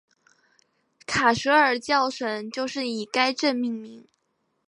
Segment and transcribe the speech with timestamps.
[1.05, 4.07] 卡舍尔教省就是以该镇命名。